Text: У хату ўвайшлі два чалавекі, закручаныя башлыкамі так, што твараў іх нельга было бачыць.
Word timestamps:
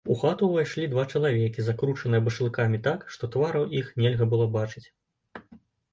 У 0.13 0.15
хату 0.19 0.47
ўвайшлі 0.51 0.87
два 0.93 1.03
чалавекі, 1.17 1.65
закручаныя 1.67 2.25
башлыкамі 2.29 2.77
так, 2.89 3.05
што 3.17 3.29
твараў 3.35 3.69
іх 3.81 3.95
нельга 4.03 4.25
было 4.33 4.53
бачыць. 4.57 4.87